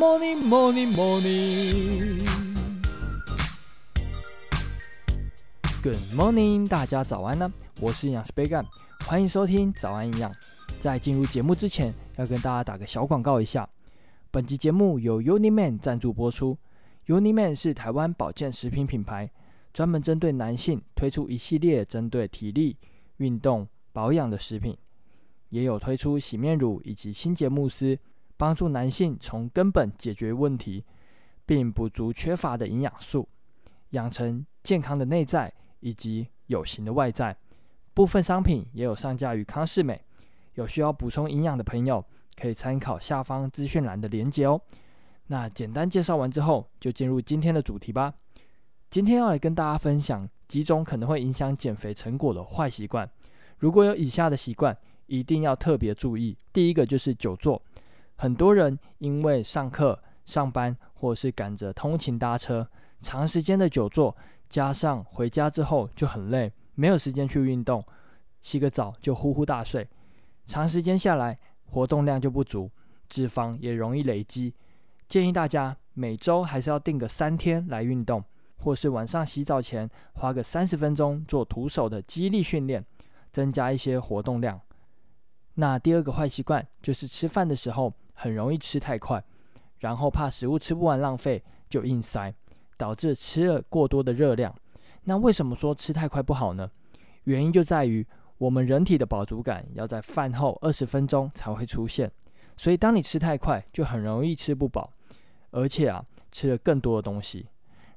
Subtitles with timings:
[0.00, 2.24] morning, morning, morning.
[5.82, 7.52] Good morning，大家早安呢！
[7.82, 8.64] 我是营养师杯盖，
[9.06, 10.32] 欢迎收听早安营养。
[10.80, 13.68] 在进入节目之前，要跟大家打个小广告一下。
[14.30, 16.56] 本集节目由 UniMan 赞助播出。
[17.08, 19.30] UniMan 是台湾保健食品品牌，
[19.74, 22.78] 专门针对男性推出一系列针对体力、
[23.18, 24.74] 运动、保养的食品，
[25.50, 27.98] 也有推出洗面乳以及清洁慕斯，
[28.40, 30.82] 帮助男性从根本解决问题，
[31.44, 33.28] 并补足缺乏的营养素，
[33.90, 37.36] 养成健康的内在以及有型的外在。
[37.92, 40.02] 部分商品也有上架于康是美，
[40.54, 42.02] 有需要补充营养的朋友，
[42.34, 44.58] 可以参考下方资讯栏的连结哦。
[45.26, 48.14] 那简单介绍完之后，就进入今天的主题吧。
[48.88, 53.06] 今天要来跟大家分享几种可能会影响减肥成果的坏习惯。
[53.58, 54.74] 如果有以下的习惯，
[55.08, 56.34] 一定要特别注意。
[56.54, 57.60] 第一个就是久坐。
[58.20, 62.68] 很多人因为上课、上班或是赶着通勤搭车，
[63.00, 64.14] 长时间的久坐，
[64.46, 67.82] 加上回家之后就很累，没有时间去运动，
[68.42, 69.88] 洗个澡就呼呼大睡，
[70.46, 72.70] 长时间下来活动量就不足，
[73.08, 74.54] 脂肪也容易累积。
[75.08, 78.22] 建议大家每周还是要定个三天来运动，
[78.58, 82.84] 或是晚上洗澡前花个三十分钟做徒手的肌力训练，
[83.32, 84.60] 增加一些活动量。
[85.54, 89.24] 那第二个坏习惯就是吃饭的时候很容易吃太快，
[89.78, 92.34] 然后怕食物吃不完浪费就硬塞，
[92.76, 94.54] 导致吃了过多的热量。
[95.04, 96.70] 那为什么说吃太快不好呢？
[97.24, 102.12] 原因就在于我们人体的饱足感要在饭后二十分钟才会出现，
[102.58, 104.92] 所以当你吃太快，就很容易吃不饱。
[105.52, 107.46] 而且啊，吃了更多的东西，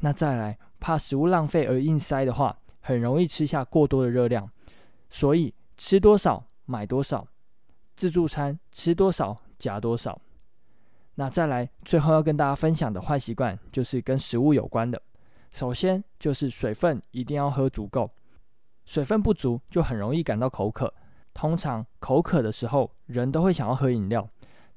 [0.00, 4.50] 那再来怕食物浪费而硬塞的话，很容易吃下过多的热量。
[5.08, 7.24] 所以吃多少买多少，
[7.94, 10.20] 自助餐吃多少加多少。
[11.16, 15.00] 那再来最后要跟大家分享的坏习惯，就是跟食物有关的。
[15.50, 18.10] 首先就是水分一定要喝足够，
[18.84, 20.92] 水分不足就很容易感到口渴。
[21.34, 24.28] 通常口渴的时候，人都会想要喝饮料，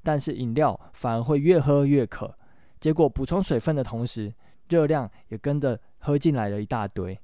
[0.02, 2.36] 但是饮料反而会越喝越渴。
[2.80, 4.32] 结果补充水分的同时，
[4.68, 7.18] 热量也跟着喝进来了一大堆。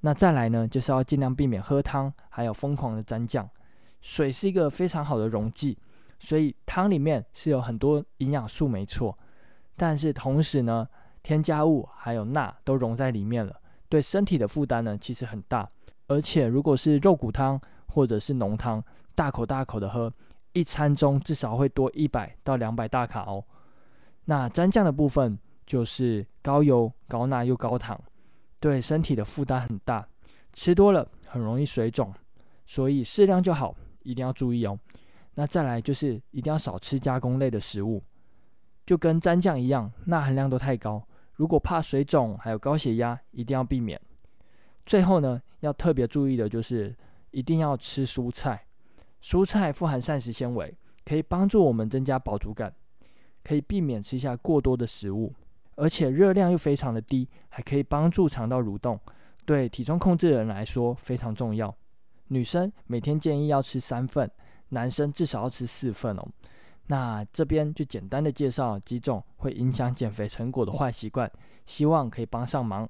[0.00, 3.48] 那再来呢，就是要尽量避免喝汤，还有疯狂的蘸酱。
[4.00, 5.78] 水是一个非常好的溶剂，
[6.20, 9.18] 所以汤里面是有很多营养素没错，
[9.74, 10.86] 但是同时呢，
[11.22, 15.68] 添加物还有钠都溶在里面了，对身体的负担呢其实很大。
[16.06, 20.12] 而且如果是肉骨汤或者是浓汤，大口大口的喝，
[20.52, 23.42] 一餐中至少会多一百到两百大卡哦。
[24.26, 27.98] 那蘸酱的部分就是高油、高钠又高糖，
[28.60, 30.06] 对身体的负担很大，
[30.52, 32.12] 吃多了很容易水肿，
[32.66, 34.78] 所以适量就好，一定要注意哦。
[35.34, 38.02] 那再来就是一定要少吃加工类的食物，
[38.86, 41.02] 就跟蘸酱一样，钠含量都太高，
[41.34, 44.00] 如果怕水肿还有高血压，一定要避免。
[44.84, 46.94] 最后呢，要特别注意的就是
[47.30, 48.64] 一定要吃蔬菜，
[49.22, 50.74] 蔬菜富含膳食纤维，
[51.04, 52.74] 可以帮助我们增加饱足感。
[53.42, 55.32] 可以避免吃下过多的食物，
[55.76, 59.00] 而且热量又非常的低，还可以帮助肠道蠕动，
[59.46, 61.74] 对体重控制的人来说非常重要。
[62.28, 64.30] 女生每天建议要吃三份，
[64.70, 66.26] 男生至少要吃四份哦。
[66.86, 71.30] 那这边就简单的介绍几种会影响减肥成果的坏习惯，
[71.64, 72.88] 希望可以帮上忙。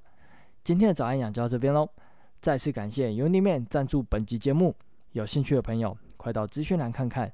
[0.64, 1.86] 今天的早安养就到这边喽，
[2.40, 4.74] 再次感谢 Uniman 赞助本集节目，
[5.12, 7.30] 有兴趣的朋友快到资讯栏看看。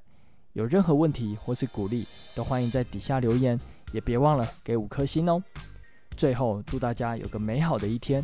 [0.53, 3.59] 有任何问题或是鼓励，都欢迎在底下留言，
[3.93, 5.41] 也别忘了给五颗星哦。
[6.17, 8.23] 最后，祝大家有个美好的一天。